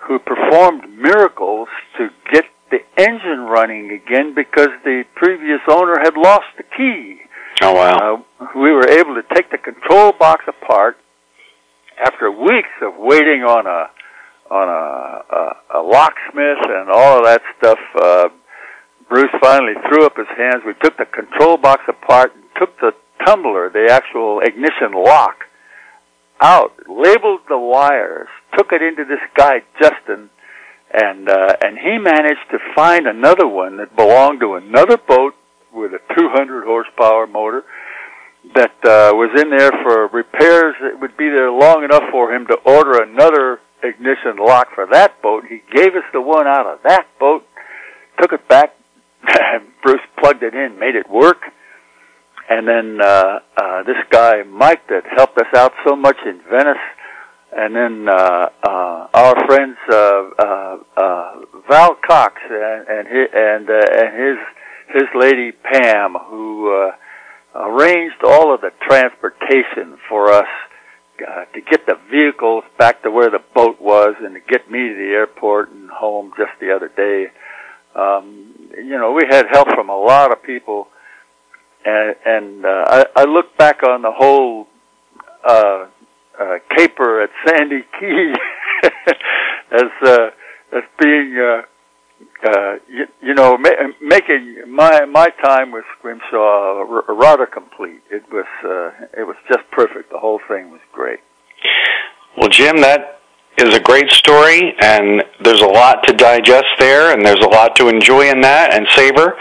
who 0.06 0.18
performed 0.18 0.82
miracles 0.94 1.68
to 1.96 2.08
get 2.30 2.44
the 2.70 2.80
engine 2.98 3.46
running 3.48 3.90
again 3.90 4.34
because 4.34 4.68
the 4.84 5.04
previous 5.14 5.60
owner 5.68 5.96
had 6.02 6.16
lost 6.16 6.46
the 6.58 6.64
key. 6.76 7.16
Oh 7.62 7.72
wow! 7.72 8.24
Uh, 8.40 8.46
we 8.54 8.70
were 8.72 8.88
able 8.88 9.14
to 9.14 9.34
take 9.34 9.50
the 9.50 9.58
control 9.58 10.12
box 10.12 10.44
apart 10.46 10.96
after 12.04 12.30
weeks 12.30 12.72
of 12.82 12.94
waiting 12.96 13.42
on 13.42 13.66
a 13.66 13.90
on 14.50 14.68
a, 14.68 15.76
a, 15.76 15.78
a 15.78 15.82
locksmith 15.82 16.58
and 16.66 16.90
all 16.90 17.18
of 17.18 17.24
that 17.24 17.40
stuff. 17.58 17.78
Uh, 17.94 18.28
Bruce 19.08 19.30
finally 19.40 19.74
threw 19.88 20.04
up 20.04 20.16
his 20.16 20.26
hands. 20.36 20.62
We 20.66 20.74
took 20.82 20.96
the 20.96 21.06
control 21.06 21.56
box 21.56 21.82
apart 21.88 22.34
and 22.34 22.44
took 22.58 22.78
the 22.78 22.92
tumbler, 23.24 23.70
the 23.70 23.88
actual 23.90 24.40
ignition 24.40 24.92
lock, 24.92 25.44
out, 26.40 26.72
labeled 26.88 27.40
the 27.48 27.58
wires, 27.58 28.28
took 28.56 28.72
it 28.72 28.82
into 28.82 29.04
this 29.04 29.20
guy, 29.36 29.62
Justin, 29.80 30.30
and 30.92 31.28
uh, 31.28 31.56
and 31.62 31.78
he 31.78 31.98
managed 31.98 32.50
to 32.50 32.58
find 32.74 33.06
another 33.06 33.46
one 33.46 33.76
that 33.76 33.94
belonged 33.94 34.40
to 34.40 34.54
another 34.54 34.96
boat 34.96 35.34
with 35.72 35.92
a 35.92 36.00
200 36.16 36.64
horsepower 36.64 37.26
motor 37.26 37.62
that 38.60 38.76
uh, 38.84 39.16
was 39.16 39.30
in 39.40 39.48
there 39.48 39.72
for 39.82 40.08
repairs. 40.08 40.74
It 40.82 41.00
would 41.00 41.16
be 41.16 41.30
there 41.30 41.50
long 41.50 41.82
enough 41.82 42.04
for 42.10 42.34
him 42.34 42.46
to 42.48 42.56
order 42.66 43.02
another 43.02 43.58
ignition 43.82 44.36
lock 44.36 44.68
for 44.74 44.86
that 44.92 45.22
boat. 45.22 45.44
He 45.48 45.62
gave 45.74 45.96
us 45.96 46.04
the 46.12 46.20
one 46.20 46.46
out 46.46 46.66
of 46.66 46.80
that 46.84 47.06
boat, 47.18 47.42
took 48.20 48.34
it 48.34 48.46
back. 48.48 48.74
Bruce 49.82 50.04
plugged 50.18 50.42
it 50.42 50.54
in, 50.54 50.78
made 50.78 50.94
it 50.94 51.08
work. 51.08 51.40
And 52.50 52.68
then 52.68 52.98
uh, 53.00 53.38
uh, 53.56 53.82
this 53.84 53.96
guy 54.10 54.42
Mike 54.42 54.86
that 54.88 55.04
helped 55.16 55.38
us 55.38 55.46
out 55.56 55.72
so 55.86 55.96
much 55.96 56.18
in 56.26 56.40
Venice, 56.50 56.84
and 57.56 57.74
then 57.74 58.08
uh, 58.10 58.48
uh, 58.62 59.08
our 59.14 59.46
friends 59.46 59.76
uh, 59.88 59.94
uh, 60.38 60.76
uh, 60.96 61.32
Val 61.70 61.96
Cox 62.06 62.34
and 62.50 62.88
and 62.88 63.08
his, 63.08 63.28
and, 63.32 63.70
uh, 63.70 64.02
and 64.02 64.10
his 64.20 64.38
his 64.94 65.08
lady 65.14 65.52
Pam 65.52 66.14
who 66.28 66.74
uh, 66.74 66.90
arranged 67.54 68.22
all 68.24 68.54
of 68.54 68.60
the 68.60 68.70
transportation 68.86 69.98
for 70.08 70.32
us 70.32 70.48
uh, 71.20 71.44
to 71.52 71.60
get 71.60 71.86
the 71.86 71.98
vehicles 72.10 72.64
back 72.78 73.02
to 73.02 73.10
where 73.10 73.30
the 73.30 73.42
boat 73.54 73.80
was 73.80 74.14
and 74.20 74.34
to 74.34 74.40
get 74.40 74.70
me 74.70 74.88
to 74.88 74.94
the 74.94 75.12
airport 75.12 75.70
and 75.70 75.90
home 75.90 76.32
just 76.36 76.52
the 76.60 76.74
other 76.74 76.88
day. 76.88 77.26
Um, 77.94 78.54
you 78.76 78.96
know, 78.98 79.12
we 79.12 79.24
had 79.28 79.46
help 79.50 79.68
from 79.74 79.90
a 79.90 79.96
lot 79.96 80.32
of 80.32 80.42
people, 80.42 80.88
and, 81.84 82.14
and 82.24 82.64
uh, 82.64 82.84
I, 82.86 83.04
I 83.16 83.24
look 83.24 83.56
back 83.58 83.82
on 83.82 84.02
the 84.02 84.12
whole 84.12 84.68
uh, 85.46 85.86
uh, 86.40 86.58
caper 86.76 87.22
at 87.22 87.30
Sandy 87.46 87.82
Key 87.98 88.32
as 89.72 89.90
uh, 90.02 90.30
as 90.72 90.82
being 91.00 91.36
uh, 91.36 91.62
uh, 92.46 92.74
you, 92.88 93.06
you 93.22 93.34
know, 93.34 93.56
ma- 93.58 93.70
making 94.00 94.62
my 94.68 95.04
my 95.06 95.28
time 95.42 95.72
with 95.72 95.84
Scrimshaw 95.98 96.84
r- 96.88 97.14
rather 97.14 97.46
complete. 97.46 98.02
It 98.10 98.24
was 98.32 98.46
uh, 98.64 99.06
it 99.20 99.26
was 99.26 99.36
just 99.48 99.70
perfect. 99.70 100.10
The 100.10 100.18
whole 100.18 100.40
thing 100.48 100.70
was 100.70 100.80
great. 100.92 101.20
Well, 102.36 102.48
Jim, 102.48 102.80
that 102.80 103.20
is 103.58 103.74
a 103.74 103.80
great 103.80 104.10
story, 104.10 104.74
and 104.80 105.22
there's 105.42 105.60
a 105.60 105.66
lot 105.66 106.06
to 106.06 106.14
digest 106.14 106.68
there, 106.78 107.12
and 107.12 107.24
there's 107.24 107.44
a 107.44 107.48
lot 107.48 107.76
to 107.76 107.88
enjoy 107.88 108.30
in 108.30 108.40
that 108.40 108.72
and 108.72 108.86
savor. 108.90 109.36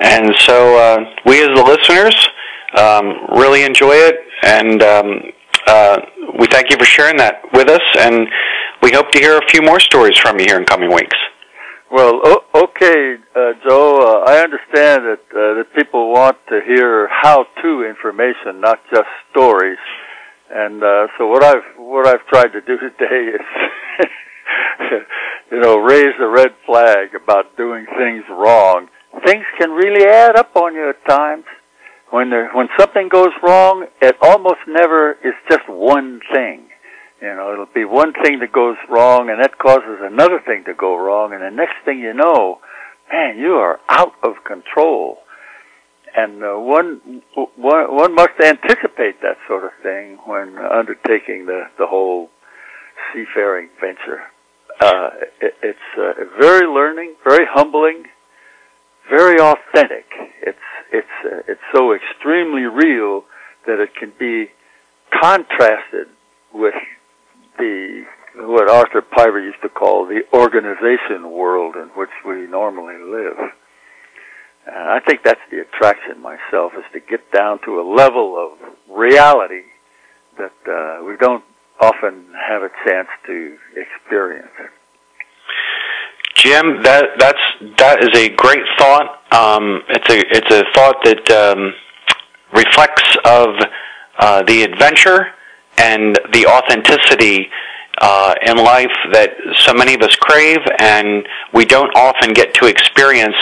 And 0.00 0.34
so, 0.38 0.76
uh, 0.76 1.04
we 1.26 1.42
as 1.42 1.48
the 1.48 1.64
listeners 1.64 2.28
um, 2.76 3.38
really 3.38 3.64
enjoy 3.64 3.92
it, 3.94 4.16
and 4.42 4.82
um, 4.82 5.22
uh, 5.66 6.00
we 6.38 6.46
thank 6.46 6.70
you 6.70 6.76
for 6.78 6.84
sharing 6.84 7.16
that 7.16 7.42
with 7.52 7.68
us, 7.68 7.82
and 7.98 8.28
we 8.82 8.92
hope 8.92 9.10
to 9.12 9.18
hear 9.18 9.36
a 9.38 9.46
few 9.48 9.60
more 9.62 9.80
stories 9.80 10.16
from 10.16 10.38
you 10.38 10.46
here 10.46 10.56
in 10.56 10.64
coming 10.64 10.92
weeks. 10.94 11.16
Well, 11.90 12.20
o- 12.24 12.44
okay, 12.64 13.16
uh, 13.34 13.52
Joe. 13.68 13.98
Uh, 14.24 14.30
I 14.30 14.38
understand 14.40 15.04
that 15.04 15.24
uh, 15.32 15.54
that 15.58 15.66
people 15.76 16.12
want 16.12 16.36
to 16.48 16.60
hear 16.66 17.08
how-to 17.10 17.84
information, 17.84 18.60
not 18.60 18.78
just 18.92 19.08
stories. 19.30 19.78
And 20.50 20.82
uh, 20.82 21.08
so 21.18 21.26
what 21.26 21.42
I've 21.44 21.64
what 21.78 22.06
I've 22.06 22.26
tried 22.28 22.52
to 22.52 22.60
do 22.60 22.76
today 22.98 23.32
is, 23.36 23.46
you 25.52 25.60
know, 25.60 25.78
raise 25.78 26.14
the 26.18 26.28
red 26.28 26.50
flag 26.66 27.14
about 27.14 27.56
doing 27.56 27.86
things 27.96 28.24
wrong. 28.30 28.88
Things 29.26 29.44
can 29.58 29.70
really 29.70 30.06
add 30.06 30.36
up 30.36 30.54
on 30.56 30.74
you 30.74 30.90
at 30.90 31.04
times. 31.08 31.44
When 32.10 32.30
there, 32.30 32.50
when 32.54 32.68
something 32.78 33.08
goes 33.08 33.32
wrong, 33.42 33.86
it 34.00 34.16
almost 34.22 34.60
never 34.66 35.12
is 35.24 35.34
just 35.50 35.68
one 35.68 36.20
thing. 36.34 36.67
You 37.20 37.34
know, 37.34 37.52
it'll 37.52 37.66
be 37.74 37.84
one 37.84 38.12
thing 38.12 38.38
that 38.40 38.52
goes 38.52 38.76
wrong, 38.88 39.28
and 39.28 39.42
that 39.42 39.58
causes 39.58 39.98
another 40.00 40.40
thing 40.44 40.64
to 40.66 40.74
go 40.74 40.96
wrong, 40.96 41.32
and 41.32 41.42
the 41.42 41.50
next 41.50 41.74
thing 41.84 41.98
you 41.98 42.14
know, 42.14 42.60
man, 43.10 43.38
you 43.38 43.54
are 43.54 43.80
out 43.88 44.14
of 44.22 44.44
control. 44.46 45.18
And 46.16 46.42
uh, 46.42 46.54
one, 46.54 47.22
one 47.34 47.94
one 47.94 48.14
must 48.14 48.40
anticipate 48.42 49.20
that 49.22 49.36
sort 49.46 49.64
of 49.64 49.70
thing 49.82 50.18
when 50.24 50.56
undertaking 50.58 51.46
the 51.46 51.64
the 51.78 51.86
whole 51.86 52.30
seafaring 53.12 53.68
venture. 53.80 54.22
Uh, 54.80 55.10
it, 55.40 55.54
it's 55.62 55.78
uh, 55.98 56.24
very 56.40 56.66
learning, 56.66 57.14
very 57.24 57.46
humbling, 57.50 58.04
very 59.10 59.38
authentic. 59.40 60.06
It's 60.40 60.58
it's 60.92 61.06
uh, 61.24 61.42
it's 61.46 61.60
so 61.74 61.92
extremely 61.92 62.62
real 62.62 63.24
that 63.66 63.80
it 63.80 63.94
can 63.94 64.12
be 64.18 64.50
contrasted 65.20 66.08
with 66.52 66.74
what 68.68 68.76
Arthur 68.76 69.02
Piver 69.02 69.40
used 69.40 69.60
to 69.62 69.68
call 69.68 70.06
the 70.06 70.20
organization 70.32 71.30
world 71.30 71.76
in 71.76 71.88
which 71.96 72.10
we 72.26 72.46
normally 72.46 72.96
live. 72.98 73.36
And 74.66 74.90
I 74.90 75.00
think 75.00 75.22
that's 75.24 75.40
the 75.50 75.60
attraction 75.60 76.20
myself 76.20 76.72
is 76.76 76.84
to 76.92 77.00
get 77.00 77.32
down 77.32 77.60
to 77.64 77.80
a 77.80 77.84
level 77.84 78.36
of 78.36 78.58
reality 78.94 79.62
that 80.36 80.52
uh, 80.68 81.04
we 81.04 81.16
don't 81.16 81.44
often 81.80 82.26
have 82.48 82.62
a 82.62 82.68
chance 82.86 83.08
to 83.26 83.56
experience. 83.76 84.48
Jim, 86.34 86.82
that 86.82 87.04
that's 87.18 87.74
that 87.78 88.02
is 88.02 88.16
a 88.16 88.28
great 88.28 88.62
thought. 88.78 89.22
Um, 89.32 89.82
it's 89.88 90.08
a 90.08 90.18
it's 90.30 90.54
a 90.54 90.64
thought 90.72 91.02
that 91.04 91.30
um, 91.30 91.72
reflects 92.52 93.16
of 93.24 93.48
uh, 94.18 94.42
the 94.44 94.62
adventure 94.62 95.28
and 95.78 96.16
the 96.32 96.46
authenticity 96.46 97.48
uh, 98.00 98.34
in 98.46 98.56
life 98.56 98.94
that 99.12 99.30
so 99.56 99.72
many 99.74 99.94
of 99.94 100.02
us 100.02 100.14
crave, 100.16 100.58
and 100.78 101.26
we 101.52 101.64
don't 101.64 101.94
often 101.96 102.32
get 102.32 102.54
to 102.54 102.66
experience 102.66 103.36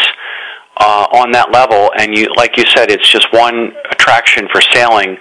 uh, 0.79 1.07
on 1.13 1.33
that 1.33 1.51
level. 1.53 1.91
And 1.97 2.17
you, 2.17 2.29
like 2.37 2.57
you 2.57 2.65
said, 2.75 2.91
it's 2.91 3.09
just 3.09 3.33
one 3.33 3.73
attraction 3.91 4.49
for 4.53 4.61
sailing 4.61 5.17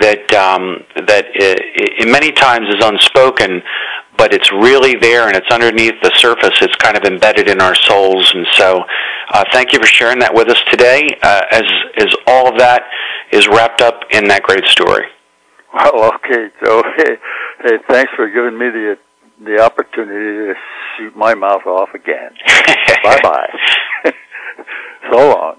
that 0.00 0.32
um, 0.32 0.84
that 1.06 1.26
it, 1.34 1.60
it 2.00 2.08
many 2.08 2.32
times 2.32 2.68
is 2.68 2.82
unspoken, 2.84 3.62
but 4.16 4.32
it's 4.32 4.50
really 4.52 4.94
there 4.96 5.28
and 5.28 5.36
it's 5.36 5.50
underneath 5.50 5.94
the 6.02 6.12
surface. 6.16 6.56
It's 6.60 6.76
kind 6.76 6.96
of 6.96 7.04
embedded 7.04 7.48
in 7.48 7.60
our 7.60 7.74
souls. 7.74 8.32
And 8.34 8.46
so, 8.52 8.84
uh, 9.32 9.44
thank 9.52 9.72
you 9.72 9.78
for 9.78 9.86
sharing 9.86 10.18
that 10.20 10.34
with 10.34 10.48
us 10.48 10.60
today. 10.70 11.08
Uh, 11.22 11.42
as 11.50 11.64
as 11.98 12.14
all 12.26 12.48
of 12.48 12.58
that 12.58 12.84
is 13.32 13.48
wrapped 13.48 13.80
up 13.80 14.04
in 14.10 14.24
that 14.28 14.42
great 14.42 14.64
story. 14.66 15.06
Well, 15.74 15.90
oh, 15.94 16.10
okay, 16.16 16.48
Joe. 16.64 16.82
Hey, 16.96 17.16
hey, 17.64 17.76
thanks 17.88 18.12
for 18.16 18.28
giving 18.28 18.58
me 18.58 18.66
the 18.70 18.96
the 19.42 19.58
opportunity 19.62 20.52
to 20.52 20.54
shoot 20.98 21.16
my 21.16 21.34
mouth 21.34 21.64
off 21.66 21.88
again. 21.94 22.30
bye 23.02 23.20
bye. 23.22 23.50
so 25.10 25.16
long. 25.16 25.56